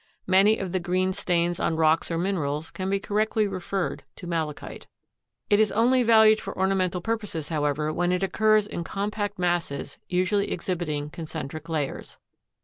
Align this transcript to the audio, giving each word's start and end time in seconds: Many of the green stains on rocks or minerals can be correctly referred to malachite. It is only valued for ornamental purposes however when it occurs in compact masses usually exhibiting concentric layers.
Many 0.25 0.57
of 0.57 0.71
the 0.71 0.79
green 0.79 1.13
stains 1.13 1.59
on 1.59 1.75
rocks 1.75 2.09
or 2.09 2.17
minerals 2.17 2.71
can 2.71 2.89
be 2.89 2.99
correctly 2.99 3.47
referred 3.47 4.03
to 4.15 4.25
malachite. 4.25 4.87
It 5.47 5.59
is 5.59 5.71
only 5.71 6.01
valued 6.01 6.41
for 6.41 6.57
ornamental 6.57 7.01
purposes 7.01 7.49
however 7.49 7.93
when 7.93 8.11
it 8.11 8.23
occurs 8.23 8.65
in 8.65 8.83
compact 8.83 9.37
masses 9.37 9.99
usually 10.09 10.51
exhibiting 10.51 11.11
concentric 11.11 11.69
layers. 11.69 12.17